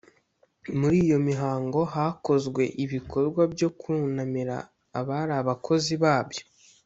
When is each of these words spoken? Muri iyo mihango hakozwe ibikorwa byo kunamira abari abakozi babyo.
Muri 0.79 0.97
iyo 1.05 1.17
mihango 1.27 1.79
hakozwe 1.93 2.63
ibikorwa 2.83 3.41
byo 3.53 3.69
kunamira 3.79 4.55
abari 4.99 5.33
abakozi 5.41 5.93
babyo. 6.03 6.43